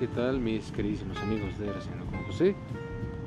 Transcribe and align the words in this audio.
¿qué 0.00 0.08
tal 0.08 0.40
mis 0.40 0.72
queridísimos 0.72 1.18
amigos 1.18 1.58
de 1.58 1.70
Raciendo 1.70 2.06
con 2.06 2.24
José? 2.24 2.56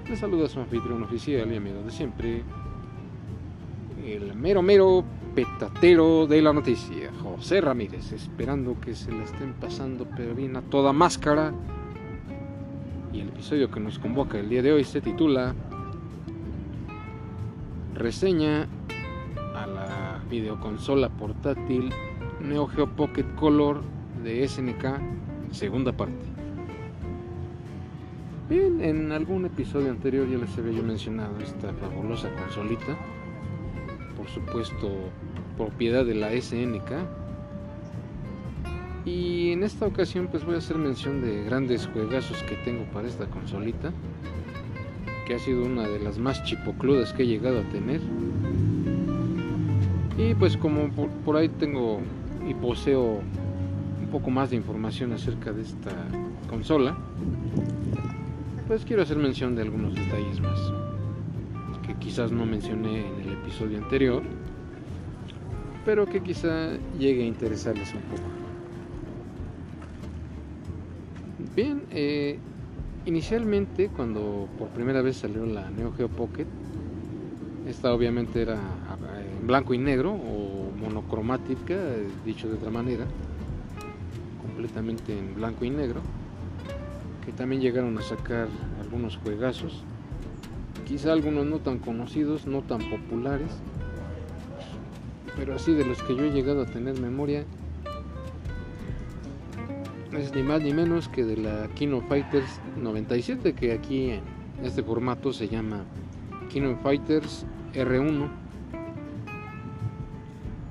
Les 0.10 0.18
saluda 0.18 0.50
su 0.50 0.60
anfitrión 0.60 1.04
oficial 1.04 1.52
y 1.54 1.56
amigo 1.56 1.84
de 1.84 1.92
siempre, 1.92 2.42
el 4.04 4.34
mero 4.34 4.64
mero 4.64 5.04
petatero 5.36 6.26
de 6.26 6.42
la 6.42 6.52
noticia, 6.52 7.12
José 7.22 7.62
Ramírez, 7.62 8.12
esperando 8.12 8.76
que 8.82 8.96
se 8.96 9.12
la 9.12 9.24
estén 9.24 9.54
pasando 9.54 10.08
pero 10.18 10.34
bien 10.34 10.56
a 10.56 10.64
toda 10.64 10.92
máscara. 10.94 11.54
Y 13.14 13.20
el 13.20 13.28
episodio 13.28 13.70
que 13.70 13.80
nos 13.80 14.00
convoca 14.00 14.40
el 14.40 14.50
día 14.50 14.64
de 14.64 14.74
hoy 14.74 14.84
se 14.84 15.00
titula 15.00 15.54
Reseña 17.94 18.68
a 19.56 19.68
la 19.68 20.24
videoconsola 20.28 21.10
portátil 21.10 21.92
Neo 22.42 22.66
Geo 22.66 22.88
Pocket 22.88 23.36
Color 23.36 23.84
de 24.24 24.48
SNK, 24.48 25.52
segunda 25.52 25.92
parte. 25.92 26.43
Bien, 28.50 28.82
en 28.82 29.14
algún 29.14 29.46
episodio 29.46 29.90
anterior 29.90 30.28
ya 30.30 30.38
les 30.38 30.58
había 30.58 30.74
yo 30.74 30.84
mencionado 30.84 31.40
esta 31.40 31.72
fabulosa 31.74 32.30
consolita, 32.36 32.98
por 34.18 34.28
supuesto 34.28 34.90
propiedad 35.56 36.06
de 36.06 36.16
la 36.16 36.30
SNK. 36.30 36.92
Y 39.06 39.54
en 39.54 39.64
esta 39.64 39.86
ocasión 39.86 40.28
pues 40.28 40.44
voy 40.44 40.56
a 40.56 40.58
hacer 40.58 40.78
mención 40.78 41.22
de 41.22 41.46
grandes 41.46 41.88
juegazos 41.88 42.44
que 42.44 42.56
tengo 42.66 42.84
para 42.92 43.08
esta 43.08 43.28
consolita, 43.28 43.94
que 45.26 45.36
ha 45.36 45.40
sido 45.40 45.64
una 45.64 45.88
de 45.88 46.00
las 46.00 46.20
más 46.20 46.44
chipocludas 46.44 47.14
que 47.14 47.24
he 47.24 47.28
llegado 47.28 47.62
a 47.62 47.64
tener. 47.70 48.02
Y 50.18 50.34
pues 50.36 50.58
como 50.58 50.90
por, 50.90 51.08
por 51.08 51.38
ahí 51.38 51.48
tengo 51.48 52.02
y 52.46 52.54
poseo 52.54 53.22
un 54.02 54.10
poco 54.12 54.30
más 54.30 54.50
de 54.50 54.58
información 54.58 55.14
acerca 55.14 55.54
de 55.54 55.62
esta 55.62 55.92
consola, 56.50 56.98
pues 58.68 58.86
quiero 58.86 59.04
hacer 59.04 59.18
mención 59.18 59.56
de 59.56 59.64
algunos 59.64 59.96
detalles 59.96 60.40
más 60.42 60.60
que 61.86 61.96
quizás 61.96 62.32
no 62.32 62.46
mencioné 62.46 63.08
en 63.08 63.20
el 63.22 63.34
episodio 63.34 63.78
anterior, 63.78 64.24
pero 65.86 66.06
que 66.06 66.22
quizá 66.22 66.78
llegue 66.98 67.24
a 67.24 67.28
interesarles 67.28 67.94
un 67.94 68.02
poco. 68.02 68.24
Bien, 71.56 71.84
eh, 71.92 72.40
inicialmente 73.06 73.90
cuando 73.90 74.48
por 74.58 74.70
primera 74.70 75.02
vez 75.02 75.18
salió 75.18 75.46
la 75.46 75.70
Neo 75.70 75.94
Geo 75.94 76.08
Pocket, 76.08 76.48
esta 77.68 77.94
obviamente 77.94 78.42
era 78.42 78.56
en 78.56 79.46
blanco 79.46 79.74
y 79.74 79.78
negro 79.78 80.14
o 80.14 80.72
monocromática, 80.80 81.76
dicho 82.26 82.48
de 82.48 82.56
otra 82.56 82.72
manera, 82.72 83.06
completamente 84.42 85.18
en 85.18 85.36
blanco 85.36 85.66
y 85.66 85.70
negro, 85.70 86.02
que 87.26 87.32
también 87.32 87.62
llegaron 87.62 87.98
a 87.98 88.02
sacar 88.02 88.48
algunos 88.82 89.18
juegazos, 89.18 89.84
quizá 90.86 91.14
algunos 91.14 91.46
no 91.46 91.60
tan 91.60 91.80
conocidos, 91.80 92.46
no 92.46 92.62
tan 92.62 92.80
populares, 92.90 93.52
pero 95.38 95.56
así 95.56 95.74
de 95.74 95.86
los 95.86 96.02
que 96.04 96.16
yo 96.16 96.24
he 96.24 96.32
llegado 96.32 96.64
a 96.64 96.66
tener 96.66 97.00
memoria, 97.00 97.46
es 100.18 100.34
ni 100.36 100.44
más 100.44 100.62
ni 100.62 100.74
menos 100.74 101.08
que 101.08 101.24
de 101.24 101.38
la 101.38 101.68
Kino 101.70 102.02
Fighters 102.02 102.60
97, 102.78 103.54
que 103.54 103.72
aquí 103.72 104.12
en 104.12 104.22
este 104.64 104.84
formato 104.84 105.34
se 105.34 105.48
llama 105.48 105.86
Kino 106.50 106.78
Fighters 106.78 107.46
R1, 107.74 108.30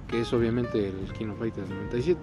que 0.07 0.21
es 0.21 0.33
obviamente 0.33 0.89
el 0.89 1.13
Kino 1.13 1.35
Fighters 1.35 1.69
97. 1.69 2.21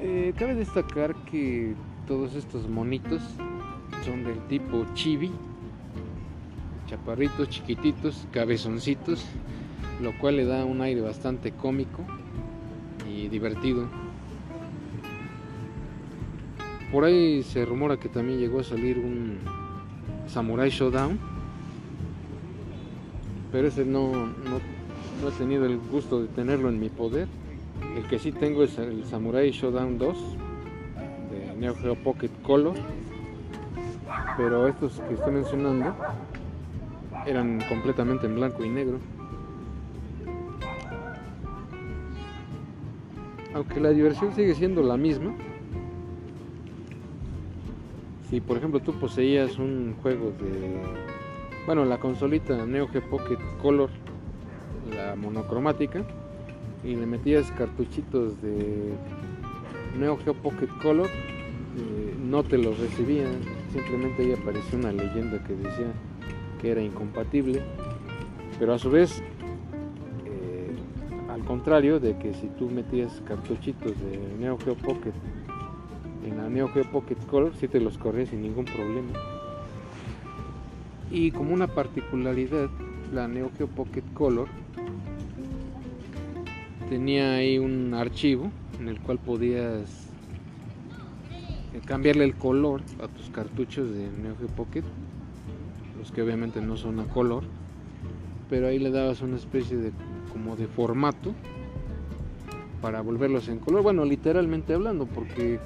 Eh, 0.00 0.32
cabe 0.38 0.54
destacar 0.54 1.14
que 1.24 1.74
todos 2.06 2.34
estos 2.34 2.68
monitos 2.68 3.20
son 4.04 4.24
del 4.24 4.38
tipo 4.46 4.84
chibi, 4.94 5.30
chaparritos, 6.86 7.48
chiquititos, 7.48 8.26
cabezoncitos, 8.30 9.24
lo 10.00 10.16
cual 10.18 10.36
le 10.36 10.44
da 10.44 10.64
un 10.64 10.80
aire 10.82 11.00
bastante 11.00 11.52
cómico 11.52 12.04
y 13.10 13.28
divertido. 13.28 13.88
Por 16.92 17.04
ahí 17.04 17.42
se 17.42 17.64
rumora 17.64 17.96
que 17.96 18.08
también 18.08 18.38
llegó 18.38 18.60
a 18.60 18.64
salir 18.64 18.98
un 18.98 19.38
Samurai 20.28 20.70
Showdown, 20.70 21.18
pero 23.50 23.66
ese 23.66 23.84
no, 23.84 24.12
no, 24.12 24.60
no 25.22 25.28
he 25.28 25.32
tenido 25.32 25.66
el 25.66 25.78
gusto 25.78 26.22
de 26.22 26.28
tenerlo 26.28 26.68
en 26.68 26.78
mi 26.78 26.88
poder. 26.88 27.26
El 27.96 28.04
que 28.04 28.18
sí 28.18 28.30
tengo 28.30 28.62
es 28.62 28.78
el 28.78 29.04
Samurai 29.04 29.50
Showdown 29.50 29.98
2 29.98 30.16
de 30.16 30.45
Neo 31.58 31.74
Geo 31.74 31.94
Pocket 31.94 32.30
Color, 32.42 32.74
pero 34.36 34.66
estos 34.66 35.00
que 35.08 35.14
estoy 35.14 35.32
mencionando 35.32 35.94
eran 37.26 37.60
completamente 37.68 38.26
en 38.26 38.34
blanco 38.34 38.64
y 38.64 38.68
negro. 38.68 38.98
Aunque 43.54 43.80
la 43.80 43.90
diversión 43.90 44.34
sigue 44.34 44.54
siendo 44.54 44.82
la 44.82 44.96
misma, 44.98 45.34
si 48.28 48.40
por 48.40 48.58
ejemplo 48.58 48.80
tú 48.80 48.92
poseías 48.92 49.58
un 49.58 49.94
juego 50.02 50.32
de, 50.32 50.82
bueno, 51.64 51.84
la 51.86 51.98
consolita 51.98 52.66
Neo 52.66 52.88
Geo 52.88 53.02
Pocket 53.08 53.38
Color, 53.62 53.88
la 54.94 55.16
monocromática, 55.16 56.04
y 56.84 56.94
le 56.94 57.06
metías 57.06 57.50
cartuchitos 57.52 58.40
de 58.42 58.92
Neo 59.98 60.18
Geo 60.18 60.34
Pocket 60.34 60.68
Color, 60.82 61.08
eh, 61.76 62.14
no 62.18 62.42
te 62.42 62.58
los 62.58 62.78
recibían, 62.78 63.40
simplemente 63.72 64.22
ahí 64.22 64.32
apareció 64.32 64.78
una 64.78 64.92
leyenda 64.92 65.42
que 65.44 65.54
decía 65.54 65.92
que 66.60 66.70
era 66.70 66.82
incompatible, 66.82 67.62
pero 68.58 68.72
a 68.72 68.78
su 68.78 68.90
vez, 68.90 69.22
eh, 70.24 70.70
al 71.30 71.44
contrario 71.44 72.00
de 72.00 72.16
que 72.18 72.32
si 72.34 72.46
tú 72.58 72.70
metías 72.70 73.20
cartuchitos 73.26 73.92
de 74.00 74.20
Neo 74.40 74.56
Geo 74.58 74.74
Pocket 74.74 75.12
en 76.24 76.38
la 76.38 76.48
Neo 76.48 76.68
Geo 76.68 76.84
Pocket 76.84 77.18
Color, 77.30 77.54
si 77.56 77.68
te 77.68 77.78
los 77.78 77.98
corría 77.98 78.26
sin 78.26 78.42
ningún 78.42 78.64
problema. 78.64 79.12
Y 81.10 81.30
como 81.30 81.52
una 81.52 81.66
particularidad, 81.66 82.68
la 83.12 83.28
Neo 83.28 83.50
Geo 83.56 83.68
Pocket 83.68 84.02
Color 84.14 84.48
tenía 86.88 87.34
ahí 87.34 87.58
un 87.58 87.94
archivo 87.94 88.50
en 88.80 88.88
el 88.88 89.00
cual 89.00 89.18
podías 89.18 90.05
cambiarle 91.80 92.24
el 92.24 92.34
color 92.34 92.82
a 93.02 93.08
tus 93.08 93.30
cartuchos 93.30 93.90
de 93.90 94.10
Neo 94.10 94.36
Geo 94.36 94.48
Pocket, 94.48 94.84
los 95.98 96.12
que 96.12 96.22
obviamente 96.22 96.60
no 96.60 96.76
son 96.76 97.00
a 97.00 97.04
color, 97.04 97.44
pero 98.48 98.68
ahí 98.68 98.78
le 98.78 98.90
dabas 98.90 99.22
una 99.22 99.36
especie 99.36 99.76
de 99.76 99.92
como 100.32 100.56
de 100.56 100.66
formato 100.66 101.34
para 102.80 103.00
volverlos 103.00 103.48
en 103.48 103.58
color, 103.58 103.82
bueno, 103.82 104.04
literalmente 104.04 104.74
hablando, 104.74 105.06
porque 105.06 105.58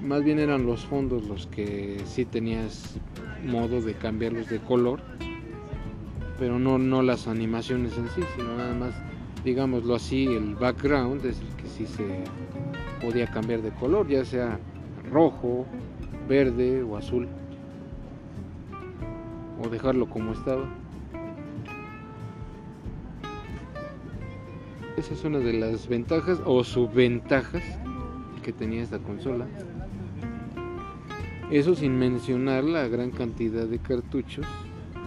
más 0.00 0.22
bien 0.22 0.38
eran 0.38 0.66
los 0.66 0.84
fondos 0.84 1.26
los 1.26 1.46
que 1.46 2.00
sí 2.06 2.24
tenías 2.24 2.98
modo 3.44 3.80
de 3.80 3.94
cambiarlos 3.94 4.48
de 4.48 4.58
color, 4.58 5.00
pero 6.38 6.58
no, 6.58 6.78
no 6.78 7.02
las 7.02 7.28
animaciones 7.28 7.96
en 7.96 8.08
sí, 8.10 8.22
sino 8.36 8.56
nada 8.56 8.74
más, 8.74 8.94
digámoslo 9.44 9.94
así, 9.94 10.26
el 10.26 10.54
background 10.54 11.24
es 11.24 11.40
el 11.40 11.48
que 11.56 11.68
sí 11.68 11.86
se 11.86 12.24
podía 13.04 13.26
cambiar 13.26 13.62
de 13.62 13.70
color, 13.70 14.08
ya 14.08 14.24
sea 14.24 14.58
rojo, 15.10 15.66
verde 16.28 16.82
o 16.82 16.96
azul, 16.96 17.28
o 19.62 19.68
dejarlo 19.68 20.08
como 20.08 20.32
estaba. 20.32 20.64
Esa 24.96 25.12
es 25.12 25.24
una 25.24 25.38
de 25.38 25.52
las 25.52 25.88
ventajas 25.88 26.40
o 26.44 26.64
subventajas 26.64 27.62
que 28.42 28.52
tenía 28.52 28.82
esta 28.82 28.98
consola. 28.98 29.46
Eso 31.50 31.74
sin 31.74 31.98
mencionar 31.98 32.64
la 32.64 32.88
gran 32.88 33.10
cantidad 33.10 33.66
de 33.66 33.78
cartuchos 33.78 34.46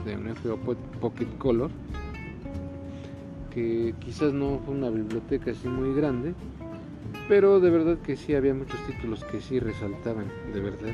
de 0.05 0.15
un 0.15 0.35
FO 0.35 0.57
Pocket 1.01 1.27
Color, 1.37 1.69
que 3.51 3.93
quizás 3.99 4.31
no 4.31 4.59
fue 4.65 4.75
una 4.75 4.89
biblioteca 4.89 5.51
así 5.51 5.67
muy 5.67 5.93
grande, 5.93 6.33
pero 7.29 7.59
de 7.59 7.69
verdad 7.69 7.99
que 7.99 8.17
sí 8.17 8.33
había 8.33 8.55
muchos 8.55 8.83
títulos 8.87 9.23
que 9.23 9.39
sí 9.39 9.59
resaltaban, 9.59 10.25
de 10.51 10.59
verdad. 10.59 10.93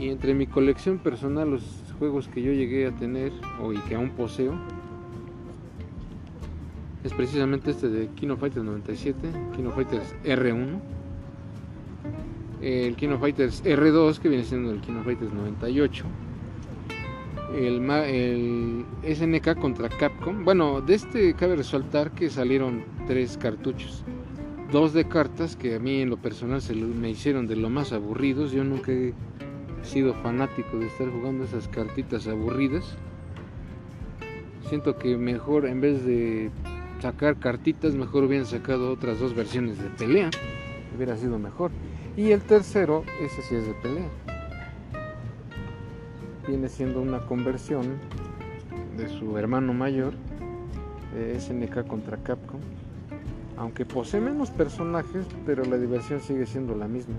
Y 0.00 0.08
entre 0.08 0.32
mi 0.32 0.46
colección 0.46 0.98
personal, 0.98 1.50
los 1.50 1.62
juegos 1.98 2.28
que 2.28 2.40
yo 2.40 2.52
llegué 2.52 2.86
a 2.86 2.92
tener 2.92 3.30
o 3.62 3.74
y 3.74 3.78
que 3.80 3.94
aún 3.94 4.10
poseo, 4.10 4.54
es 7.04 7.12
precisamente 7.12 7.72
este 7.72 7.88
de 7.90 8.08
Kino 8.08 8.38
Fighters 8.38 8.64
97, 8.64 9.18
Kino 9.54 9.70
Fighters 9.70 10.14
R1, 10.24 10.80
el 12.62 12.96
Kino 12.96 13.18
Fighters 13.18 13.62
R2 13.64 14.18
que 14.18 14.28
viene 14.30 14.44
siendo 14.44 14.70
el 14.70 14.80
Kino 14.80 15.04
Fighters 15.04 15.32
98, 15.32 16.04
el, 17.54 17.90
el, 17.90 18.84
SNK 19.14 19.58
contra 19.60 19.90
Capcom. 19.90 20.44
Bueno, 20.44 20.80
de 20.80 20.94
este 20.94 21.34
cabe 21.34 21.56
resaltar 21.56 22.12
que 22.12 22.30
salieron 22.30 22.84
tres 23.06 23.36
cartuchos. 23.36 24.04
Dos 24.70 24.92
de 24.92 25.06
cartas 25.06 25.56
que 25.56 25.76
a 25.76 25.78
mí 25.78 26.02
en 26.02 26.10
lo 26.10 26.16
personal 26.18 26.60
se 26.60 26.74
me 26.74 27.10
hicieron 27.10 27.46
de 27.46 27.56
lo 27.56 27.70
más 27.70 27.92
aburridos. 27.92 28.52
Yo 28.52 28.64
nunca 28.64 28.92
he 28.92 29.14
sido 29.82 30.14
fanático 30.14 30.78
de 30.78 30.86
estar 30.86 31.08
jugando 31.10 31.44
esas 31.44 31.68
cartitas 31.68 32.26
aburridas. 32.26 32.96
Siento 34.68 34.98
que 34.98 35.16
mejor 35.16 35.66
en 35.66 35.80
vez 35.80 36.04
de 36.04 36.50
sacar 37.00 37.36
cartitas, 37.38 37.94
mejor 37.94 38.24
hubieran 38.24 38.46
sacado 38.46 38.92
otras 38.92 39.18
dos 39.18 39.34
versiones 39.34 39.82
de 39.82 39.88
pelea. 39.90 40.30
Hubiera 40.94 41.16
sido 41.16 41.38
mejor. 41.38 41.70
Y 42.16 42.32
el 42.32 42.42
tercero, 42.42 43.04
ese 43.20 43.42
sí 43.42 43.54
es 43.54 43.66
de 43.66 43.74
pelea. 43.74 44.08
Viene 46.46 46.68
siendo 46.68 47.00
una 47.00 47.20
conversión 47.20 47.98
de 48.96 49.08
su 49.08 49.38
hermano 49.38 49.72
mayor, 49.72 50.14
SNK 51.38 51.86
contra 51.86 52.16
Capcom. 52.18 52.60
Aunque 53.58 53.84
posee 53.84 54.20
menos 54.20 54.50
personajes, 54.50 55.26
pero 55.44 55.64
la 55.64 55.76
diversión 55.76 56.20
sigue 56.20 56.46
siendo 56.46 56.76
la 56.76 56.86
misma. 56.86 57.16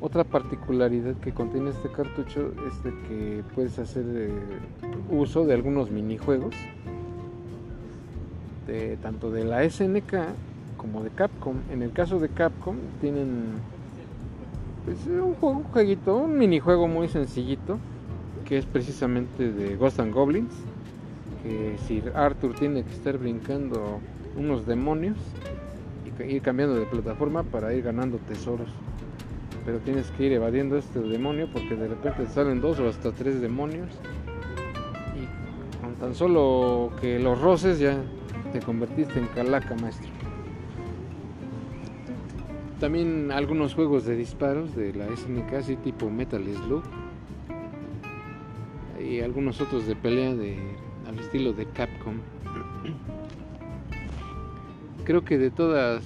Otra 0.00 0.24
particularidad 0.24 1.14
que 1.14 1.32
contiene 1.32 1.70
este 1.70 1.88
cartucho 1.90 2.52
es 2.66 2.82
de 2.82 2.90
que 3.08 3.44
puedes 3.54 3.78
hacer 3.78 4.04
eh, 4.06 4.30
uso 5.08 5.46
de 5.46 5.54
algunos 5.54 5.90
minijuegos, 5.90 6.54
tanto 9.02 9.30
de 9.30 9.44
la 9.44 9.68
SNK 9.68 10.14
como 10.76 11.02
de 11.02 11.10
Capcom. 11.10 11.56
En 11.70 11.82
el 11.82 11.92
caso 11.92 12.18
de 12.18 12.28
Capcom 12.28 12.76
tienen 13.00 13.44
pues, 14.84 14.98
un, 15.06 15.36
un 15.40 15.62
jueguito, 15.64 16.16
un 16.16 16.36
minijuego 16.36 16.88
muy 16.88 17.08
sencillito, 17.08 17.78
que 18.44 18.58
es 18.58 18.66
precisamente 18.66 19.52
de 19.52 19.76
Ghost 19.76 20.00
and 20.00 20.12
Goblins, 20.12 20.54
que 21.42 21.76
si 21.86 22.02
Arthur 22.14 22.54
tiene 22.54 22.82
que 22.82 22.92
estar 22.92 23.16
brincando 23.16 24.00
unos 24.36 24.66
demonios 24.66 25.16
y 26.04 26.22
ir 26.22 26.42
cambiando 26.42 26.74
de 26.74 26.86
plataforma 26.86 27.42
para 27.42 27.74
ir 27.74 27.82
ganando 27.82 28.18
tesoros. 28.18 28.68
Pero 29.64 29.78
tienes 29.78 30.10
que 30.12 30.24
ir 30.24 30.32
evadiendo 30.32 30.76
este 30.76 31.00
demonio 31.00 31.48
porque 31.52 31.74
de 31.74 31.88
repente 31.88 32.26
salen 32.26 32.60
dos 32.60 32.78
o 32.80 32.88
hasta 32.88 33.12
tres 33.12 33.40
demonios 33.40 33.90
y 35.16 35.82
con 35.82 35.94
tan 35.94 36.14
solo 36.14 36.92
que 37.00 37.18
los 37.18 37.40
roces 37.40 37.78
ya 37.78 37.96
te 38.52 38.60
convertiste 38.60 39.18
en 39.18 39.26
calaca 39.28 39.74
maestro. 39.76 40.10
También 42.80 43.32
algunos 43.32 43.74
juegos 43.74 44.04
de 44.04 44.16
disparos 44.16 44.74
de 44.76 44.92
la 44.92 45.06
SNK 45.06 45.54
así 45.54 45.76
tipo 45.76 46.10
Metal 46.10 46.44
Slug. 46.44 46.82
Y 49.00 49.20
algunos 49.20 49.60
otros 49.60 49.86
de 49.86 49.96
pelea 49.96 50.34
de 50.34 50.58
al 51.06 51.18
estilo 51.18 51.52
de 51.52 51.66
Capcom 51.66 52.16
creo 55.04 55.24
que 55.24 55.38
de 55.38 55.50
todas 55.50 56.02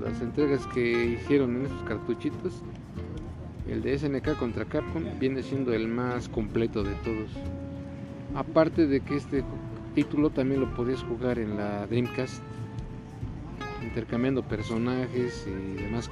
las 0.00 0.20
entregas 0.20 0.66
que 0.68 1.06
hicieron 1.06 1.56
en 1.56 1.66
estos 1.66 1.82
cartuchitos 1.82 2.62
el 3.68 3.82
de 3.82 3.98
SNK 3.98 4.36
contra 4.38 4.64
Capcom 4.64 5.04
viene 5.18 5.42
siendo 5.42 5.72
el 5.72 5.88
más 5.88 6.28
completo 6.28 6.82
de 6.82 6.94
todos. 6.96 7.30
Aparte 8.34 8.86
de 8.86 9.00
que 9.00 9.16
este 9.16 9.44
título 9.94 10.30
también 10.30 10.60
lo 10.60 10.74
podías 10.74 11.02
jugar 11.02 11.38
en 11.38 11.56
la 11.56 11.86
Dreamcast, 11.86 12.42
intercambiando 13.82 14.42
personajes 14.42 15.46
y 15.46 15.82
demás 15.82 16.10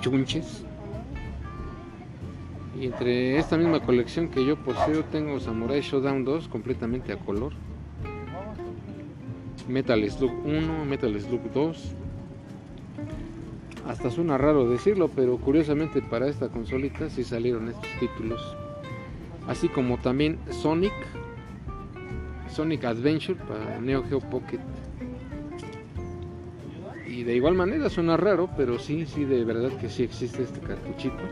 chunches. 0.00 0.64
Y 2.78 2.86
entre 2.86 3.38
esta 3.38 3.56
misma 3.56 3.80
colección 3.80 4.28
que 4.28 4.44
yo 4.44 4.56
poseo 4.56 5.04
tengo 5.04 5.40
Samurai 5.40 5.80
Showdown 5.80 6.24
2 6.24 6.48
completamente 6.48 7.12
a 7.12 7.16
color. 7.16 7.52
Metal 9.68 10.10
Slug 10.10 10.32
1, 10.44 10.84
Metal 10.84 11.20
Slug 11.20 11.52
2, 11.52 11.94
hasta 13.86 14.10
suena 14.10 14.38
raro 14.38 14.68
decirlo, 14.68 15.08
pero 15.08 15.36
curiosamente 15.36 16.00
para 16.00 16.28
esta 16.28 16.48
consolita 16.48 17.10
sí 17.10 17.22
salieron 17.22 17.68
estos 17.68 17.88
títulos. 18.00 18.56
Así 19.46 19.68
como 19.68 19.98
también 19.98 20.38
Sonic, 20.50 20.94
Sonic 22.48 22.84
Adventure 22.84 23.38
para 23.46 23.80
Neo 23.80 24.02
Geo 24.04 24.20
Pocket. 24.20 24.60
Y 27.06 27.24
de 27.24 27.36
igual 27.36 27.54
manera 27.54 27.90
suena 27.90 28.16
raro, 28.16 28.48
pero 28.56 28.78
sí, 28.78 29.04
sí, 29.06 29.24
de 29.24 29.44
verdad 29.44 29.70
que 29.78 29.90
sí 29.90 30.02
existe 30.02 30.42
este 30.42 30.60
cartuchito. 30.60 31.22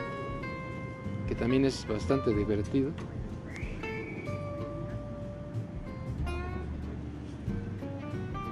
Que 1.27 1.35
también 1.35 1.65
es 1.65 1.87
bastante 1.89 2.35
divertido. 2.35 2.91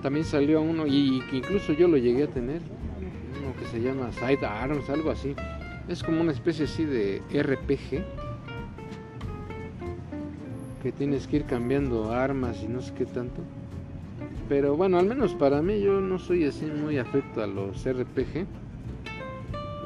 También 0.03 0.25
salió 0.25 0.63
uno 0.63 0.87
y 0.87 1.21
que 1.31 1.39
incluso 1.39 1.73
yo 1.73 1.87
lo 1.87 1.97
llegué 1.97 2.25
a 2.25 2.29
tener 2.29 2.61
que 3.61 3.67
se 3.67 3.81
llama 3.81 4.11
Side 4.13 4.45
Arms, 4.45 4.89
algo 4.89 5.11
así. 5.11 5.35
Es 5.89 6.03
como 6.03 6.21
una 6.21 6.33
especie 6.33 6.65
así 6.65 6.85
de 6.85 7.23
RPG 7.33 8.03
que 10.83 10.93
tienes 10.93 11.27
que 11.27 11.37
ir 11.37 11.45
cambiando 11.45 12.11
armas 12.11 12.63
y 12.63 12.69
no 12.69 12.81
sé 12.81 12.95
qué 12.95 13.05
tanto. 13.05 13.43
Pero 14.49 14.77
bueno, 14.77 14.99
al 14.99 15.07
menos 15.07 15.35
para 15.35 15.63
mí 15.63 15.81
yo 15.81 16.01
no 16.01 16.19
soy 16.19 16.45
así 16.45 16.65
muy 16.65 16.99
afecto 16.99 17.43
a 17.43 17.47
los 17.47 17.85
RPG. 17.85 18.47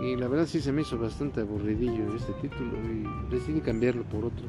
Y 0.03 0.17
la 0.17 0.29
verdad 0.29 0.47
sí 0.47 0.61
se 0.61 0.73
me 0.73 0.83
hizo 0.83 0.99
bastante 0.99 1.41
aburridillo 1.41 2.15
este 2.15 2.33
título 2.35 2.73
y 2.79 3.35
decidí 3.35 3.61
cambiarlo 3.61 4.03
por 4.05 4.27
otro. 4.27 4.47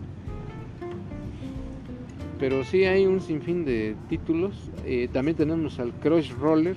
Pero 2.40 2.64
sí 2.64 2.84
hay 2.84 3.06
un 3.06 3.22
sinfín 3.22 3.66
de 3.66 3.96
títulos. 4.10 4.70
Eh, 4.86 5.10
también 5.12 5.38
tenemos 5.38 5.80
al 5.80 5.94
Crush 5.94 6.32
Roller 6.34 6.76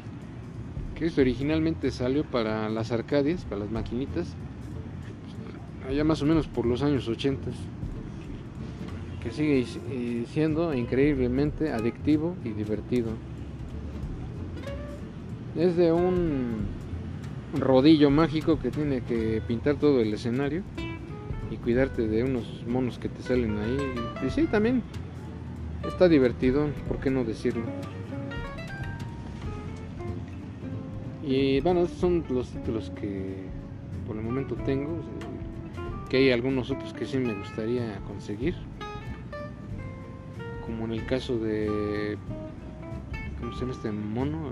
que 0.95 1.11
originalmente 1.21 1.91
salió 1.93 2.25
para 2.25 2.69
las 2.69 2.91
arcadias, 2.91 3.45
para 3.45 3.61
las 3.61 3.71
maquinitas, 3.71 4.35
allá 5.89 6.03
más 6.03 6.21
o 6.23 6.27
menos 6.27 6.49
por 6.49 6.67
los 6.67 6.83
años 6.83 7.07
80, 7.07 7.51
que 9.23 9.31
sigue 9.31 9.65
siendo 10.27 10.75
increíblemente 10.75 11.73
adictivo 11.73 12.35
y 12.45 12.49
divertido. 12.49 13.11
Es 15.57 15.77
de 15.77 15.93
un 15.93 16.67
rodillo 17.59 18.11
mágico 18.11 18.59
que 18.59 18.71
tiene 18.71 19.03
que 19.03 19.41
pintar 19.47 19.77
todo 19.77 20.01
el 20.01 20.13
escenario 20.13 20.63
y 21.51 21.57
cuidarte 21.57 22.09
de 22.09 22.25
unos 22.25 22.65
monos 22.67 22.99
que 22.99 23.09
te 23.09 23.23
salen 23.23 23.57
ahí. 23.59 23.79
Y 24.27 24.31
sí, 24.31 24.47
también 24.47 24.83
está 25.87 26.09
divertido, 26.09 26.69
¿por 26.89 26.99
qué 26.99 27.11
no 27.11 27.25
decirlo? 27.25 27.65
Y 31.29 31.61
bueno, 31.61 31.83
estos 31.83 31.99
son 31.99 32.25
los 32.31 32.49
títulos 32.49 32.91
que 32.99 33.37
por 34.07 34.17
el 34.17 34.23
momento 34.23 34.55
tengo. 34.55 34.99
Que 36.09 36.17
hay 36.17 36.31
algunos 36.31 36.71
otros 36.71 36.95
que 36.95 37.05
sí 37.05 37.19
me 37.19 37.35
gustaría 37.35 38.01
conseguir. 38.07 38.55
Como 40.65 40.87
en 40.87 40.93
el 40.93 41.05
caso 41.05 41.39
de. 41.39 42.17
¿Cómo 43.39 43.53
se 43.53 43.61
llama 43.61 43.73
este 43.73 43.93
mono? 43.93 44.51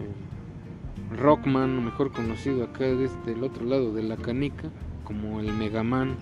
Rockman, 1.16 1.82
mejor 1.82 2.12
conocido 2.12 2.64
acá 2.64 2.84
desde 2.84 3.04
el 3.04 3.04
este, 3.04 3.40
otro 3.40 3.64
lado 3.64 3.94
de 3.94 4.02
la 4.02 4.18
canica, 4.18 4.68
como 5.04 5.40
el 5.40 5.52
Megaman. 5.54 6.16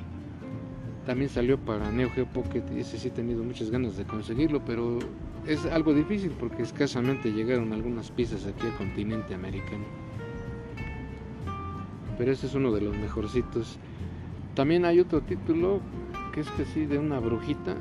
También 1.06 1.28
salió 1.28 1.58
para 1.58 1.90
Neo 1.90 2.10
Geo 2.10 2.26
Pocket 2.26 2.62
y 2.74 2.80
ese 2.80 2.98
sí 2.98 3.08
he 3.08 3.10
tenido 3.10 3.42
muchas 3.42 3.70
ganas 3.70 3.96
de 3.96 4.04
conseguirlo, 4.04 4.64
pero 4.64 4.98
es 5.46 5.66
algo 5.66 5.92
difícil 5.92 6.32
porque 6.38 6.62
escasamente 6.62 7.30
llegaron 7.30 7.72
algunas 7.72 8.10
piezas 8.10 8.46
aquí 8.46 8.66
al 8.66 8.76
continente 8.76 9.34
americano 9.34 9.84
pero 12.16 12.32
este 12.32 12.46
es 12.46 12.54
uno 12.54 12.72
de 12.72 12.80
los 12.80 12.96
mejorcitos. 12.96 13.78
También 14.54 14.84
hay 14.84 15.00
otro 15.00 15.20
título 15.20 15.80
que 16.32 16.40
es 16.40 16.50
que 16.52 16.64
sí 16.64 16.86
de 16.86 16.98
una 16.98 17.18
brujita, 17.18 17.76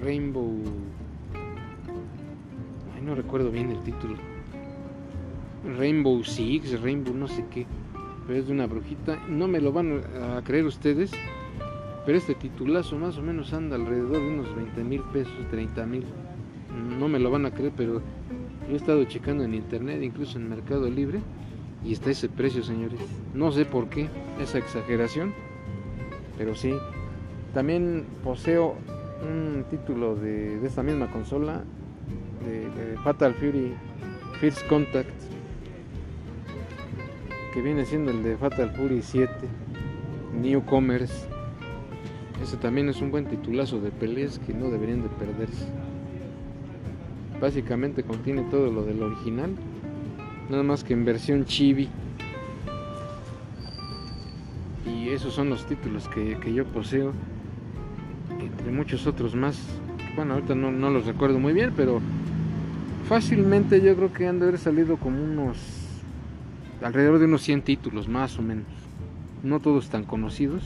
Rainbow. 0.00 0.52
Ay, 2.94 3.02
no 3.02 3.14
recuerdo 3.14 3.50
bien 3.50 3.70
el 3.70 3.82
título. 3.82 4.16
Rainbow 5.78 6.22
Six, 6.22 6.80
Rainbow 6.80 7.14
no 7.14 7.26
sé 7.26 7.44
qué, 7.50 7.66
pero 8.26 8.38
es 8.38 8.46
de 8.46 8.52
una 8.52 8.66
brujita. 8.66 9.18
No 9.28 9.48
me 9.48 9.60
lo 9.60 9.72
van 9.72 10.00
a 10.22 10.42
creer 10.42 10.64
ustedes, 10.64 11.10
pero 12.06 12.16
este 12.18 12.36
titulazo 12.36 12.96
más 12.96 13.18
o 13.18 13.22
menos 13.22 13.52
anda 13.52 13.74
alrededor 13.74 14.20
de 14.22 14.28
unos 14.28 14.54
20 14.54 14.84
mil 14.84 15.02
pesos, 15.12 15.34
30 15.50 15.86
mil. 15.86 16.04
No 16.98 17.08
me 17.08 17.18
lo 17.18 17.30
van 17.32 17.46
a 17.46 17.50
creer, 17.50 17.72
pero 17.76 18.00
yo 18.68 18.72
he 18.72 18.76
estado 18.76 19.02
checando 19.04 19.42
en 19.42 19.54
internet, 19.54 20.00
incluso 20.02 20.38
en 20.38 20.48
Mercado 20.48 20.88
Libre 20.88 21.20
y 21.84 21.92
está 21.92 22.10
ese 22.10 22.28
precio, 22.28 22.62
señores. 22.62 23.00
No 23.34 23.52
sé 23.52 23.64
por 23.64 23.88
qué 23.88 24.08
esa 24.40 24.58
exageración, 24.58 25.34
pero 26.38 26.54
sí. 26.54 26.72
También 27.54 28.04
poseo 28.22 28.76
un 29.22 29.64
título 29.70 30.14
de, 30.14 30.64
esta 30.64 30.82
misma 30.82 31.10
consola, 31.10 31.64
de, 32.44 32.96
Fatal 32.98 33.34
Fury 33.34 33.72
First 34.40 34.66
Contact, 34.68 35.10
que 37.52 37.62
viene 37.62 37.84
siendo 37.84 38.10
el 38.10 38.22
de 38.22 38.36
Fatal 38.36 38.70
Fury 38.70 39.02
7, 39.02 39.30
Newcomers. 40.40 41.28
Ese 42.42 42.56
también 42.56 42.88
es 42.88 43.00
un 43.00 43.10
buen 43.10 43.26
titulazo 43.26 43.80
de 43.80 43.90
peleas 43.90 44.38
que 44.38 44.52
no 44.52 44.70
deberían 44.70 45.02
de 45.02 45.08
perderse. 45.08 45.66
Básicamente 47.40 48.02
contiene 48.02 48.42
todo 48.50 48.70
lo 48.70 48.84
del 48.84 49.02
original 49.02 49.54
nada 50.48 50.62
más 50.62 50.84
que 50.84 50.92
en 50.92 51.04
versión 51.04 51.44
chibi. 51.44 51.88
Y 54.86 55.08
esos 55.08 55.34
son 55.34 55.50
los 55.50 55.66
títulos 55.66 56.08
que, 56.08 56.52
yo 56.52 56.64
poseo, 56.64 57.12
entre 58.40 58.70
muchos 58.70 59.06
otros 59.06 59.34
más. 59.34 59.58
Bueno, 60.14 60.34
ahorita 60.34 60.54
no, 60.54 60.70
no 60.70 60.90
los 60.90 61.06
recuerdo 61.06 61.38
muy 61.38 61.52
bien, 61.52 61.72
pero 61.76 62.00
fácilmente 63.08 63.80
yo 63.80 63.94
creo 63.96 64.12
que 64.12 64.26
han 64.26 64.38
de 64.38 64.46
haber 64.46 64.58
salido 64.58 64.96
como 64.96 65.22
unos 65.22 65.58
alrededor 66.82 67.18
de 67.18 67.24
unos 67.24 67.42
100 67.42 67.62
títulos 67.62 68.08
más 68.08 68.38
o 68.38 68.42
menos. 68.42 68.66
No 69.42 69.60
todos 69.60 69.88
tan 69.90 70.04
conocidos, 70.04 70.62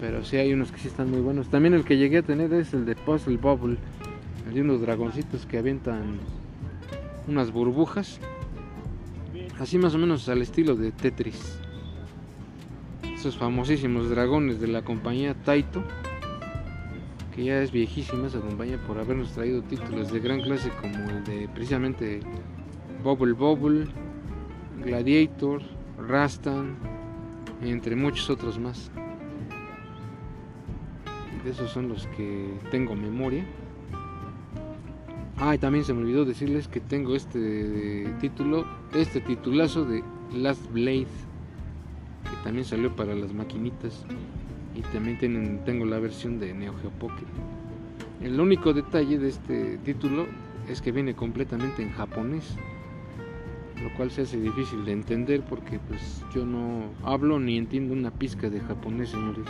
pero 0.00 0.24
sí 0.24 0.36
hay 0.36 0.52
unos 0.52 0.72
que 0.72 0.78
sí 0.78 0.88
están 0.88 1.10
muy 1.10 1.20
buenos. 1.20 1.48
También 1.48 1.74
el 1.74 1.84
que 1.84 1.96
llegué 1.96 2.18
a 2.18 2.22
tener 2.22 2.52
es 2.52 2.74
el 2.74 2.84
de 2.84 2.94
Puzzle 2.94 3.36
Bubble, 3.36 3.76
el 4.46 4.54
de 4.54 4.60
unos 4.60 4.80
dragoncitos 4.80 5.46
que 5.46 5.58
avientan 5.58 6.18
unas 7.26 7.50
burbujas, 7.50 8.20
así 9.58 9.78
más 9.78 9.94
o 9.94 9.98
menos 9.98 10.28
al 10.28 10.42
estilo 10.42 10.76
de 10.76 10.92
Tetris. 10.92 11.58
Esos 13.14 13.36
famosísimos 13.36 14.10
dragones 14.10 14.60
de 14.60 14.68
la 14.68 14.82
compañía 14.82 15.34
Taito, 15.34 15.82
que 17.34 17.44
ya 17.44 17.62
es 17.62 17.72
viejísima 17.72 18.28
esa 18.28 18.40
compañía 18.40 18.78
por 18.86 18.98
habernos 18.98 19.32
traído 19.32 19.62
títulos 19.62 20.12
de 20.12 20.20
gran 20.20 20.42
clase 20.42 20.70
como 20.80 21.10
el 21.10 21.24
de 21.24 21.48
precisamente 21.48 22.20
Bubble 23.02 23.32
Bubble, 23.32 23.86
Gladiator, 24.84 25.62
Rastan, 25.98 26.76
entre 27.62 27.96
muchos 27.96 28.30
otros 28.30 28.58
más. 28.58 28.90
Esos 31.46 31.70
son 31.70 31.88
los 31.88 32.06
que 32.08 32.48
tengo 32.70 32.94
memoria. 32.94 33.44
Ah, 35.38 35.54
y 35.54 35.58
también 35.58 35.84
se 35.84 35.92
me 35.92 36.00
olvidó 36.00 36.24
decirles 36.24 36.66
que 36.66 36.80
tengo 36.80 37.14
este 37.14 38.12
título, 38.20 38.66
este 38.94 39.20
titulazo 39.20 39.84
de 39.84 40.02
Last 40.34 40.72
Blade, 40.72 41.06
que 42.24 42.36
también 42.42 42.64
salió 42.64 42.94
para 42.96 43.14
las 43.14 43.32
maquinitas. 43.32 44.04
Y 44.74 44.82
también 44.92 45.62
tengo 45.64 45.86
la 45.86 45.98
versión 45.98 46.38
de 46.38 46.52
Neo 46.52 46.74
Geo 46.82 46.90
Pocket. 46.90 47.26
El 48.20 48.40
único 48.40 48.72
detalle 48.72 49.18
de 49.18 49.28
este 49.28 49.78
título 49.78 50.26
es 50.68 50.82
que 50.82 50.92
viene 50.92 51.14
completamente 51.14 51.82
en 51.82 51.90
japonés 51.92 52.56
lo 53.82 53.94
cual 53.94 54.10
se 54.10 54.22
hace 54.22 54.40
difícil 54.40 54.84
de 54.84 54.92
entender 54.92 55.42
porque 55.42 55.78
pues 55.78 56.24
yo 56.34 56.44
no 56.44 56.90
hablo 57.04 57.38
ni 57.38 57.56
entiendo 57.56 57.92
una 57.92 58.10
pizca 58.10 58.50
de 58.50 58.60
japonés, 58.60 59.10
señores. 59.10 59.46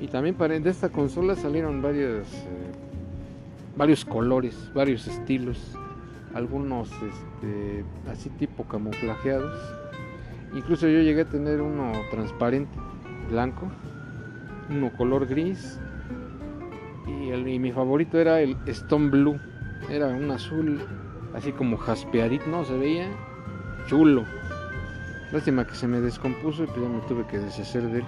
Y 0.00 0.06
también 0.06 0.36
de 0.36 0.70
esta 0.70 0.90
consola 0.90 1.34
salieron 1.34 1.82
varios 1.82 2.32
eh, 2.32 2.72
varios 3.76 4.04
colores, 4.04 4.70
varios 4.74 5.06
estilos, 5.06 5.76
algunos 6.34 6.90
este, 6.90 7.84
así 8.10 8.30
tipo 8.30 8.64
camuflajeados. 8.64 9.58
Incluso 10.54 10.88
yo 10.88 11.00
llegué 11.00 11.22
a 11.22 11.28
tener 11.28 11.60
uno 11.60 11.92
transparente, 12.10 12.76
blanco, 13.30 13.70
uno 14.70 14.90
color 14.96 15.26
gris 15.26 15.78
y 17.06 17.58
mi 17.58 17.72
favorito 17.72 18.18
era 18.18 18.40
el 18.40 18.56
Stone 18.66 19.10
Blue 19.10 19.38
era 19.90 20.08
un 20.08 20.30
azul 20.30 20.80
así 21.34 21.52
como 21.52 21.76
jaspeadito, 21.76 22.46
no 22.48 22.64
se 22.64 22.76
veía 22.76 23.08
chulo. 23.86 24.24
Lástima 25.32 25.66
que 25.66 25.74
se 25.74 25.86
me 25.86 26.00
descompuso 26.00 26.64
y 26.64 26.66
pues 26.66 26.80
ya 26.80 26.88
me 26.88 27.00
tuve 27.02 27.26
que 27.26 27.38
deshacer 27.38 27.82
de 27.82 27.98
él. 28.00 28.04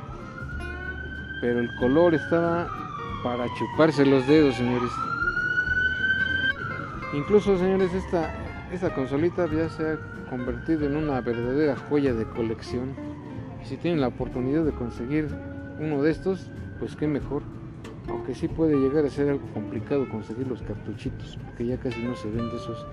Pero 1.41 1.61
el 1.61 1.75
color 1.77 2.15
estaba 2.15 2.69
para 3.23 3.47
chuparse 3.55 4.05
los 4.05 4.27
dedos, 4.27 4.55
señores. 4.57 4.91
Incluso, 7.15 7.59
señores, 7.59 7.93
esta, 7.95 8.35
esta 8.73 8.95
consolita 8.95 9.47
ya 9.47 9.69
se 9.69 9.93
ha 9.93 9.99
convertido 10.29 10.87
en 10.87 10.97
una 10.97 11.21
verdadera 11.21 11.77
joya 11.89 12.15
de 12.15 12.25
colección. 12.25 12.95
Si 13.65 13.77
tienen 13.77 14.01
la 14.01 14.09
oportunidad 14.09 14.65
de 14.65 14.73
conseguir 14.73 15.29
uno 15.79 16.03
de 16.03 16.11
estos, 16.11 16.51
pues 16.79 16.97
qué 16.97 17.07
mejor 17.07 17.43
aunque 18.11 18.35
sí 18.35 18.49
puede 18.49 18.77
llegar 18.77 19.05
a 19.05 19.11
ser 19.11 19.29
algo 19.29 19.47
complicado 19.55 20.09
conseguir 20.09 20.47
los 20.47 20.63
cartuchitos, 20.63 21.39
porque 21.45 21.67
ya 21.67 21.77
casi 21.79 22.03
no 22.03 22.17
se 22.17 22.29
venden 22.29 22.57
esos. 22.57 22.87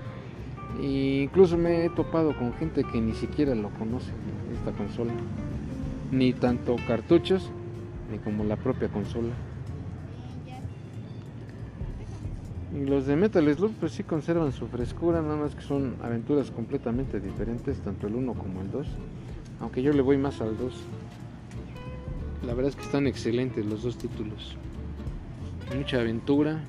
E 0.80 1.24
incluso 1.24 1.58
me 1.58 1.86
he 1.86 1.90
topado 1.90 2.38
con 2.38 2.54
gente 2.54 2.84
que 2.84 3.02
ni 3.02 3.14
siquiera 3.14 3.56
lo 3.56 3.70
conoce, 3.72 4.12
esta 4.54 4.72
consola. 4.72 5.14
Ni 6.12 6.34
tanto 6.34 6.76
cartuchos, 6.88 7.52
ni 8.12 8.20
como 8.20 8.44
la 8.44 8.56
propia 8.56 8.90
consola. 8.90 9.34
Y 12.76 12.86
los 12.86 13.08
de 13.08 13.16
Metal 13.16 13.56
Slug 13.56 13.74
pues 13.80 13.94
sí 13.94 14.04
conservan 14.04 14.52
su 14.52 14.68
frescura, 14.68 15.22
nada 15.22 15.38
más 15.38 15.56
que 15.56 15.62
son 15.62 15.96
aventuras 16.04 16.52
completamente 16.52 17.20
diferentes, 17.20 17.80
tanto 17.80 18.08
el 18.08 18.16
1 18.16 18.34
como 18.34 18.62
el 18.62 18.72
2. 18.72 18.88
Aunque 19.62 19.82
yo 19.82 19.94
le 19.94 20.02
voy 20.02 20.18
más 20.18 20.42
al 20.42 20.58
2. 20.58 20.74
La 22.46 22.54
verdad 22.54 22.70
es 22.70 22.76
que 22.76 22.84
están 22.84 23.08
excelentes 23.08 23.66
los 23.66 23.84
dos 23.84 23.98
títulos 23.98 24.58
mucha 25.76 26.00
aventura 26.00 26.62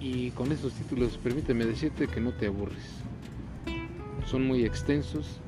y 0.00 0.30
con 0.30 0.50
estos 0.52 0.72
títulos 0.72 1.18
permíteme 1.18 1.64
decirte 1.64 2.08
que 2.08 2.20
no 2.20 2.32
te 2.32 2.46
aburres. 2.46 3.02
Son 4.26 4.46
muy 4.46 4.64
extensos, 4.64 5.40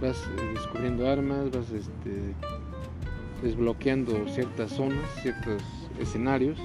vas 0.00 0.16
eh, 0.16 0.52
descubriendo 0.54 1.08
armas, 1.08 1.50
vas 1.50 1.70
este, 1.70 2.34
desbloqueando 3.42 4.26
ciertas 4.28 4.70
zonas, 4.70 5.04
ciertos 5.20 5.62
escenarios. 5.98 6.58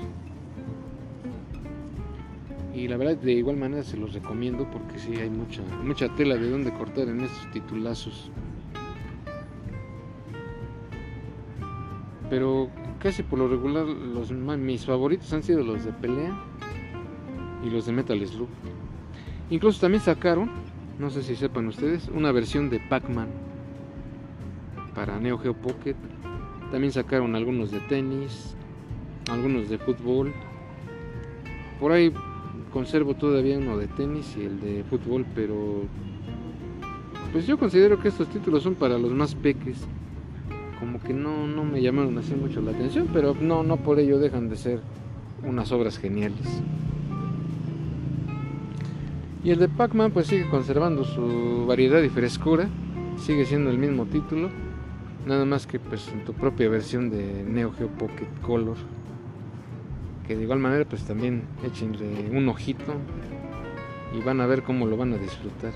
Y 2.73 2.87
la 2.87 2.97
verdad 2.97 3.17
de 3.17 3.33
igual 3.33 3.57
manera 3.57 3.83
se 3.83 3.97
los 3.97 4.13
recomiendo 4.13 4.69
porque 4.69 4.99
sí 4.99 5.15
hay 5.15 5.29
mucha, 5.29 5.63
mucha 5.83 6.13
tela 6.15 6.35
de 6.35 6.49
donde 6.49 6.71
cortar 6.71 7.07
en 7.07 7.21
estos 7.21 7.51
titulazos. 7.51 8.31
Pero 12.29 12.69
casi 12.99 13.23
por 13.23 13.39
lo 13.39 13.47
regular 13.47 13.85
los 13.85 14.31
mis 14.31 14.85
favoritos 14.85 15.31
han 15.33 15.43
sido 15.43 15.63
los 15.63 15.85
de 15.85 15.93
pelea 15.93 16.37
y 17.63 17.69
los 17.69 17.85
de 17.85 17.93
Metal 17.93 18.27
Slug. 18.27 18.49
Incluso 19.49 19.79
también 19.79 20.03
sacaron, 20.03 20.51
no 20.99 21.09
sé 21.09 21.23
si 21.23 21.35
sepan 21.35 21.67
ustedes, 21.67 22.09
una 22.09 22.31
versión 22.31 22.69
de 22.69 22.79
Pac-Man 22.79 23.29
para 24.93 25.19
Neo 25.19 25.37
Geo 25.37 25.53
Pocket. 25.53 25.95
También 26.71 26.91
sacaron 26.91 27.35
algunos 27.35 27.71
de 27.71 27.79
tenis, 27.81 28.55
algunos 29.29 29.69
de 29.69 29.77
fútbol. 29.77 30.33
Por 31.79 31.91
ahí 31.91 32.11
conservo 32.73 33.13
todavía 33.15 33.57
uno 33.57 33.77
de 33.77 33.87
tenis 33.87 34.35
y 34.37 34.43
el 34.43 34.59
de 34.59 34.83
fútbol, 34.89 35.25
pero 35.33 35.83
pues 37.31 37.45
yo 37.47 37.57
considero 37.57 37.99
que 37.99 38.07
estos 38.07 38.27
títulos 38.29 38.63
son 38.63 38.75
para 38.75 38.97
los 38.97 39.11
más 39.11 39.35
peques 39.35 39.87
como 40.79 40.99
que 40.99 41.13
no, 41.13 41.47
no 41.47 41.63
me 41.63 41.81
llamaron 41.81 42.17
así 42.17 42.35
mucho 42.35 42.61
la 42.61 42.71
atención, 42.71 43.07
pero 43.11 43.35
no, 43.39 43.63
no 43.63 43.77
por 43.77 43.99
ello 43.99 44.19
dejan 44.19 44.49
de 44.49 44.55
ser 44.55 44.81
unas 45.43 45.71
obras 45.71 45.97
geniales. 45.97 46.61
Y 49.43 49.51
el 49.51 49.59
de 49.59 49.69
Pac-Man 49.69 50.11
pues 50.11 50.27
sigue 50.27 50.49
conservando 50.49 51.03
su 51.03 51.65
variedad 51.67 52.01
y 52.01 52.09
frescura, 52.09 52.67
sigue 53.17 53.45
siendo 53.45 53.69
el 53.69 53.77
mismo 53.77 54.05
título, 54.05 54.49
nada 55.27 55.45
más 55.45 55.67
que 55.67 55.77
pues 55.77 56.07
en 56.07 56.23
tu 56.23 56.33
propia 56.33 56.69
versión 56.69 57.09
de 57.09 57.43
Neo 57.43 57.71
Geo 57.73 57.89
Pocket 57.89 58.29
Color, 58.41 58.77
que 60.25 60.35
de 60.35 60.43
igual 60.43 60.59
manera 60.59 60.85
pues 60.85 61.03
también 61.03 61.43
échenle 61.63 62.29
un 62.31 62.47
ojito 62.47 62.93
y 64.17 64.21
van 64.21 64.39
a 64.39 64.47
ver 64.47 64.63
cómo 64.63 64.85
lo 64.85 64.95
van 64.95 65.13
a 65.13 65.17
disfrutar. 65.17 65.73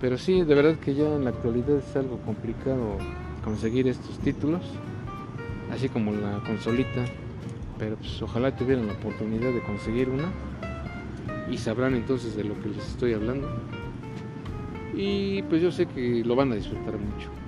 Pero 0.00 0.18
sí, 0.18 0.42
de 0.42 0.54
verdad 0.54 0.76
que 0.76 0.94
ya 0.94 1.14
en 1.14 1.24
la 1.24 1.30
actualidad 1.30 1.78
es 1.78 1.96
algo 1.96 2.18
complicado 2.18 2.96
conseguir 3.44 3.88
estos 3.88 4.18
títulos, 4.20 4.62
así 5.72 5.88
como 5.88 6.12
la 6.12 6.40
consolita, 6.46 7.04
pero 7.78 7.96
pues 7.96 8.22
ojalá 8.22 8.54
tuvieran 8.56 8.86
la 8.86 8.92
oportunidad 8.92 9.52
de 9.52 9.62
conseguir 9.62 10.08
una 10.08 10.30
y 11.50 11.58
sabrán 11.58 11.94
entonces 11.94 12.36
de 12.36 12.44
lo 12.44 12.60
que 12.60 12.68
les 12.68 12.86
estoy 12.86 13.14
hablando. 13.14 13.48
Y 14.94 15.42
pues 15.42 15.60
yo 15.60 15.72
sé 15.72 15.86
que 15.86 16.22
lo 16.24 16.36
van 16.36 16.52
a 16.52 16.54
disfrutar 16.54 16.94
mucho. 16.98 17.41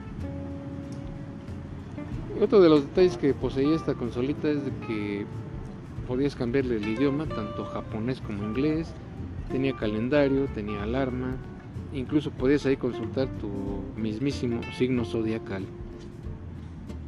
Otro 2.40 2.60
de 2.60 2.68
los 2.68 2.82
detalles 2.82 3.16
que 3.16 3.32
poseía 3.32 3.76
esta 3.76 3.94
consolita 3.94 4.48
es 4.50 4.64
de 4.64 4.72
que 4.86 5.24
podías 6.08 6.34
cambiarle 6.34 6.76
el 6.76 6.88
idioma, 6.88 7.26
tanto 7.26 7.64
japonés 7.64 8.20
como 8.20 8.42
inglés, 8.42 8.92
tenía 9.50 9.74
calendario, 9.76 10.46
tenía 10.54 10.82
alarma, 10.82 11.36
incluso 11.92 12.30
podías 12.32 12.66
ahí 12.66 12.76
consultar 12.76 13.28
tu 13.40 13.48
mismísimo 13.96 14.60
signo 14.76 15.04
zodiacal. 15.04 15.64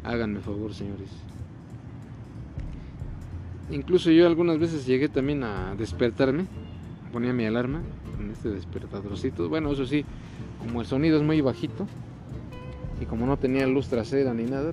Háganme 0.05 0.41
favor, 0.41 0.73
señores. 0.73 1.11
Incluso 3.71 4.13
yo 4.13 4.27
algunas 4.27 4.61
veces 4.61 4.87
llegué 4.87 5.09
también 5.09 5.43
a 5.43 5.75
despertarme. 5.75 6.47
Ponía 7.13 7.33
mi 7.33 7.45
alarma 7.45 7.81
con 8.17 8.31
este 8.31 8.51
despertadorcito. 8.51 9.49
Bueno, 9.49 9.73
eso 9.73 9.87
sí, 9.87 10.05
como 10.61 10.81
el 10.81 10.87
sonido 10.87 11.17
es 11.17 11.25
muy 11.25 11.41
bajito 11.41 11.87
y 13.01 13.07
como 13.07 13.27
no 13.27 13.37
tenía 13.37 13.67
luz 13.67 13.89
trasera 13.89 14.33
ni 14.35 14.45
nada, 14.45 14.73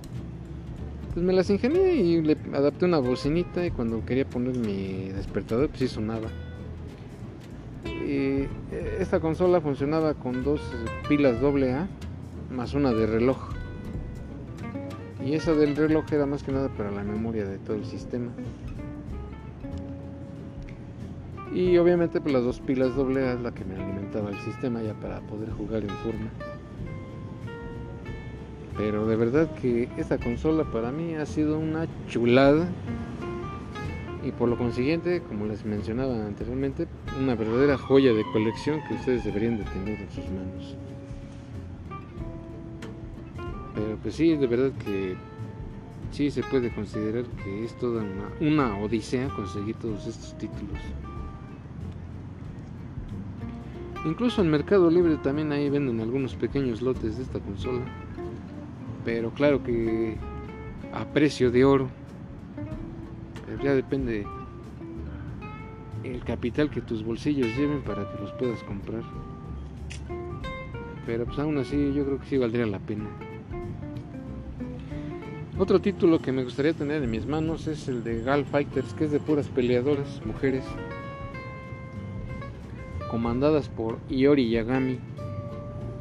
Pues 1.13 1.23
me 1.23 1.31
las 1.31 1.47
ingenié 1.51 1.95
y 1.95 2.21
le 2.23 2.35
adapté 2.53 2.85
una 2.85 2.97
bocinita 2.97 3.63
y 3.63 3.69
cuando 3.69 4.03
quería 4.03 4.25
poner 4.25 4.57
mi 4.57 5.09
despertador 5.09 5.69
pues 5.69 5.81
sí 5.81 5.87
sonaba. 5.87 6.29
Eh, 7.85 8.49
esta 8.99 9.19
consola 9.19 9.61
funcionaba 9.61 10.15
con 10.15 10.43
dos 10.43 10.59
pilas 11.07 11.37
AA 11.43 11.87
más 12.49 12.73
una 12.73 12.91
de 12.93 13.05
reloj. 13.05 13.37
Y 15.23 15.33
esa 15.33 15.53
del 15.53 15.75
reloj 15.75 16.11
era 16.11 16.25
más 16.25 16.41
que 16.41 16.51
nada 16.51 16.69
para 16.69 16.89
la 16.89 17.03
memoria 17.03 17.45
de 17.45 17.59
todo 17.59 17.75
el 17.75 17.85
sistema. 17.85 18.31
Y 21.53 21.77
obviamente 21.77 22.21
pues 22.21 22.33
las 22.33 22.43
dos 22.43 22.59
pilas 22.59 22.97
AA 22.97 23.33
es 23.33 23.41
la 23.41 23.53
que 23.53 23.63
me 23.65 23.75
alimentaba 23.75 24.31
el 24.31 24.39
sistema 24.39 24.81
ya 24.81 24.95
para 24.95 25.21
poder 25.21 25.51
jugar 25.51 25.83
en 25.83 25.89
forma. 25.89 26.31
Pero 28.77 29.05
de 29.05 29.15
verdad 29.15 29.53
que 29.55 29.87
esta 29.97 30.17
consola 30.17 30.63
para 30.63 30.91
mí 30.91 31.15
ha 31.15 31.25
sido 31.25 31.59
una 31.59 31.87
chulada. 32.07 32.67
Y 34.23 34.31
por 34.31 34.47
lo 34.47 34.57
consiguiente, 34.57 35.21
como 35.21 35.45
les 35.45 35.65
mencionaba 35.65 36.25
anteriormente, 36.25 36.87
una 37.19 37.35
verdadera 37.35 37.77
joya 37.77 38.13
de 38.13 38.23
colección 38.31 38.79
que 38.87 38.93
ustedes 38.95 39.25
deberían 39.25 39.57
de 39.57 39.65
tener 39.65 39.99
en 39.99 40.09
sus 40.11 40.25
manos. 40.25 40.77
Pero 43.75 43.97
pues 44.01 44.15
sí, 44.15 44.35
de 44.35 44.47
verdad 44.47 44.71
que 44.83 45.15
sí 46.11 46.31
se 46.31 46.41
puede 46.43 46.73
considerar 46.73 47.25
que 47.43 47.65
es 47.65 47.77
toda 47.77 48.01
una, 48.01 48.29
una 48.39 48.77
odisea 48.77 49.27
conseguir 49.29 49.75
todos 49.75 50.07
estos 50.07 50.37
títulos. 50.37 50.79
Incluso 54.05 54.41
en 54.41 54.51
Mercado 54.51 54.89
Libre 54.89 55.17
también 55.17 55.51
ahí 55.51 55.69
venden 55.69 55.99
algunos 55.99 56.35
pequeños 56.35 56.81
lotes 56.81 57.17
de 57.17 57.23
esta 57.23 57.39
consola 57.39 57.81
pero 59.03 59.31
claro 59.31 59.63
que 59.63 60.15
a 60.93 61.05
precio 61.05 61.51
de 61.51 61.65
oro. 61.65 61.89
Ya 63.63 63.73
depende 63.73 64.25
el 66.03 66.23
capital 66.23 66.69
que 66.69 66.81
tus 66.81 67.03
bolsillos 67.03 67.47
lleven 67.55 67.81
para 67.81 68.09
que 68.11 68.21
los 68.21 68.31
puedas 68.33 68.61
comprar. 68.63 69.03
Pero 71.05 71.25
pues 71.25 71.39
aún 71.39 71.57
así 71.57 71.93
yo 71.93 72.05
creo 72.05 72.19
que 72.19 72.25
sí 72.25 72.37
valdría 72.37 72.65
la 72.65 72.79
pena. 72.79 73.05
Otro 75.57 75.79
título 75.79 76.19
que 76.19 76.31
me 76.31 76.43
gustaría 76.43 76.73
tener 76.73 77.03
en 77.03 77.11
mis 77.11 77.25
manos 77.25 77.67
es 77.67 77.87
el 77.87 78.03
de 78.03 78.21
Gal 78.23 78.43
Fighters, 78.45 78.93
que 78.95 79.05
es 79.05 79.11
de 79.11 79.19
puras 79.19 79.47
peleadoras, 79.47 80.21
mujeres, 80.25 80.63
comandadas 83.09 83.69
por 83.69 83.99
Iori 84.09 84.49
Yagami. 84.49 84.97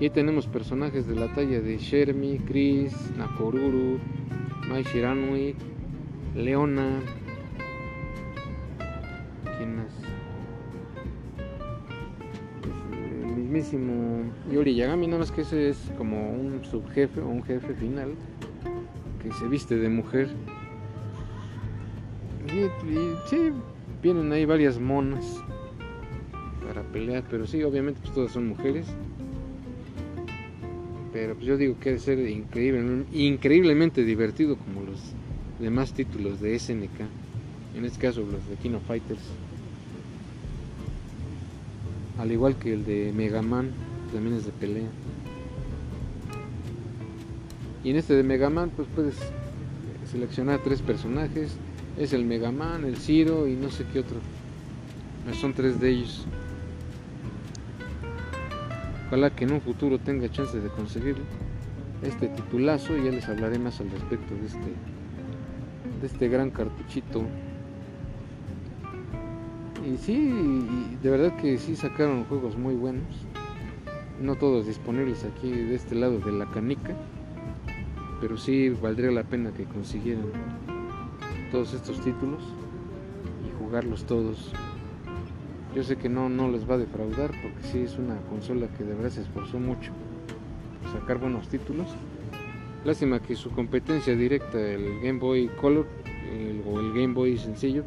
Y 0.02 0.11
tenemos 0.11 0.49
personajes 0.49 1.06
de 1.06 1.14
la 1.14 1.32
talla 1.32 1.61
de 1.61 1.78
Shermie, 1.78 2.40
Chris, 2.44 2.92
Nakoruru, 3.16 4.00
Mai 4.68 4.82
Shiranui, 4.82 5.54
Leona. 6.35 6.99
¿Quién 9.56 9.76
más? 9.76 9.92
Pues, 12.62 12.75
el 13.12 13.37
mismísimo 13.37 14.25
Yori 14.50 14.75
Yagami, 14.75 15.06
nada 15.06 15.21
más 15.21 15.30
que 15.30 15.42
ese 15.42 15.68
es 15.68 15.92
como 15.97 16.32
un 16.32 16.64
subjefe 16.64 17.21
o 17.21 17.28
un 17.28 17.44
jefe 17.44 17.73
final 17.73 18.14
que 19.23 19.32
se 19.35 19.47
viste 19.47 19.76
de 19.76 19.88
mujer. 19.88 20.30
Sí, 23.30 23.52
vienen 24.02 24.32
ahí 24.32 24.47
varias 24.47 24.80
monas 24.80 25.40
para 26.66 26.82
pelear, 26.90 27.23
pero 27.30 27.47
sí, 27.47 27.62
obviamente 27.62 28.00
pues 28.02 28.12
todas 28.12 28.32
son 28.32 28.49
mujeres. 28.49 28.92
Pero 31.12 31.35
pues 31.35 31.47
yo 31.47 31.57
digo 31.57 31.78
que 31.78 31.90
debe 31.90 32.00
ser 32.00 32.19
increíble, 32.26 33.04
increíblemente 33.12 34.02
divertido 34.02 34.57
como 34.57 34.83
los 34.83 34.99
demás 35.61 35.92
títulos 35.92 36.40
de 36.40 36.59
SNK. 36.59 37.00
En 37.76 37.85
este 37.85 38.00
caso 38.00 38.21
los 38.21 38.49
de 38.49 38.57
Kino 38.62 38.81
Fighters. 38.81 39.21
Al 42.19 42.32
igual 42.32 42.56
que 42.56 42.73
el 42.73 42.84
de 42.84 43.13
Mega 43.15 43.43
Man, 43.43 43.71
también 44.13 44.37
es 44.37 44.47
de 44.47 44.52
pelea. 44.52 44.89
Y 47.84 47.91
en 47.91 47.97
este 47.97 48.15
de 48.15 48.23
Mega 48.23 48.49
Man 48.49 48.71
pues 48.75 48.89
puedes 48.95 49.17
seleccionar 50.10 50.60
tres 50.63 50.80
personajes. 50.80 51.56
Es 51.99 52.15
el 52.15 52.25
Mega 52.25 52.52
Man, 52.52 52.84
el 52.84 52.97
Zero 52.97 53.47
y 53.47 53.52
no 53.52 53.71
sé 53.71 53.84
qué 53.93 54.00
otro. 54.00 54.17
Son 55.41 55.52
tres 55.52 55.78
de 55.78 55.91
ellos. 55.91 56.26
Ojalá 59.13 59.29
que 59.29 59.45
en 59.45 59.53
un 59.53 59.61
futuro 59.61 59.99
tenga 59.99 60.27
chance 60.31 60.59
de 60.59 60.71
conseguir 60.71 61.17
este 62.03 62.29
titulazo 62.29 62.97
y 62.97 63.05
ya 63.05 63.11
les 63.11 63.29
hablaré 63.29 63.59
más 63.59 63.79
al 63.79 63.91
respecto 63.91 64.35
de 64.35 64.47
este, 64.47 64.73
de 66.01 66.07
este 66.07 66.29
gran 66.31 66.49
cartuchito. 66.49 67.23
Y 69.87 69.99
sí, 69.99 70.97
de 71.03 71.11
verdad 71.11 71.37
que 71.37 71.59
sí 71.59 71.77
sacaron 71.77 72.25
juegos 72.25 72.57
muy 72.57 72.75
buenos. 72.75 73.05
No 74.19 74.37
todos 74.37 74.67
disponibles 74.67 75.25
aquí 75.25 75.51
de 75.51 75.75
este 75.75 75.95
lado 75.95 76.19
de 76.19 76.33
la 76.33 76.51
canica. 76.51 76.97
Pero 78.19 78.39
sí 78.39 78.71
valdría 78.71 79.11
la 79.11 79.25
pena 79.25 79.53
que 79.53 79.65
consiguieran 79.65 80.25
todos 81.51 81.75
estos 81.75 82.01
títulos 82.01 82.43
y 83.47 83.63
jugarlos 83.63 84.05
todos. 84.05 84.55
Yo 85.75 85.82
sé 85.82 85.97
que 85.97 86.08
no, 86.08 86.28
no 86.28 86.50
les 86.50 86.69
va 86.69 86.75
a 86.75 86.78
defraudar 86.78 87.30
porque 87.43 87.63
sí 87.63 87.78
es 87.78 87.97
una 87.97 88.17
consola 88.28 88.69
que 88.76 88.85
de 88.85 88.95
verdad 88.95 89.11
se 89.11 89.23
esforzó 89.23 89.58
mucho 89.58 89.93
por 90.82 90.93
sacar 90.93 91.19
buenos 91.19 91.49
títulos. 91.49 91.89
Lástima 92.85 93.21
que 93.21 93.37
su 93.37 93.50
competencia 93.50 94.15
directa, 94.15 94.61
el 94.61 95.00
Game 95.00 95.19
Boy 95.19 95.49
Color 95.61 95.87
o 96.67 96.80
el 96.80 96.93
Game 96.93 97.15
Boy 97.15 97.39
sencillo, 97.39 97.85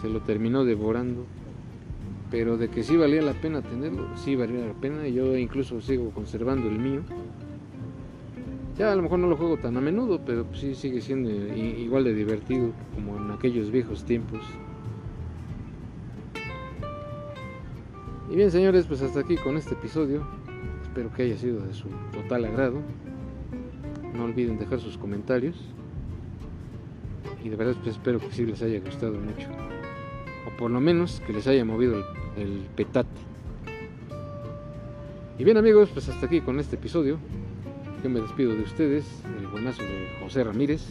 se 0.00 0.08
lo 0.08 0.20
terminó 0.20 0.64
devorando. 0.64 1.26
Pero 2.30 2.56
de 2.56 2.68
que 2.68 2.82
sí 2.82 2.96
valía 2.96 3.22
la 3.22 3.32
pena 3.32 3.62
tenerlo, 3.62 4.06
sí 4.16 4.36
valía 4.36 4.66
la 4.66 4.74
pena. 4.74 5.08
Yo 5.08 5.36
incluso 5.36 5.80
sigo 5.80 6.10
conservando 6.10 6.68
el 6.68 6.78
mío. 6.78 7.00
Ya 8.76 8.92
a 8.92 8.94
lo 8.94 9.02
mejor 9.02 9.18
no 9.18 9.26
lo 9.26 9.36
juego 9.36 9.56
tan 9.56 9.76
a 9.76 9.80
menudo, 9.80 10.20
pero 10.24 10.46
sí 10.54 10.74
sigue 10.74 11.00
siendo 11.00 11.30
igual 11.30 12.04
de 12.04 12.14
divertido 12.14 12.70
como 12.94 13.16
en 13.16 13.30
aquellos 13.32 13.72
viejos 13.72 14.04
tiempos. 14.04 14.40
Y 18.30 18.36
bien 18.36 18.50
señores, 18.50 18.86
pues 18.86 19.00
hasta 19.00 19.20
aquí 19.20 19.36
con 19.36 19.56
este 19.56 19.72
episodio. 19.72 20.22
Espero 20.82 21.10
que 21.12 21.22
haya 21.22 21.38
sido 21.38 21.64
de 21.64 21.72
su 21.72 21.88
total 22.12 22.44
agrado. 22.44 22.82
No 24.14 24.24
olviden 24.24 24.58
dejar 24.58 24.80
sus 24.80 24.98
comentarios. 24.98 25.56
Y 27.42 27.48
de 27.48 27.56
verdad 27.56 27.74
pues 27.82 27.96
espero 27.96 28.18
que 28.18 28.30
sí 28.30 28.44
les 28.44 28.60
haya 28.60 28.80
gustado 28.80 29.14
mucho. 29.14 29.48
O 30.46 30.56
por 30.58 30.70
lo 30.70 30.78
menos 30.78 31.22
que 31.26 31.32
les 31.32 31.46
haya 31.46 31.64
movido 31.64 32.04
el, 32.36 32.66
petate. 32.76 33.08
Y 35.38 35.44
bien 35.44 35.56
amigos, 35.56 35.88
pues 35.94 36.08
hasta 36.10 36.26
aquí 36.26 36.42
con 36.42 36.60
este 36.60 36.76
episodio. 36.76 37.18
Yo 38.04 38.10
me 38.10 38.20
despido 38.20 38.54
de 38.54 38.62
ustedes, 38.62 39.06
el 39.40 39.46
buenazo 39.46 39.82
de 39.82 40.18
José 40.20 40.44
Ramírez. 40.44 40.84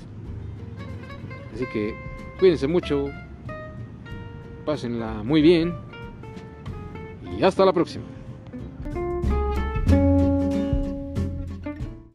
Así 1.53 1.65
que 1.71 1.93
cuídense 2.39 2.67
mucho. 2.67 3.09
Pásenla 4.65 5.21
muy 5.23 5.41
bien 5.41 5.86
y 7.37 7.43
hasta 7.43 7.63
la 7.65 7.73
próxima. 7.73 8.16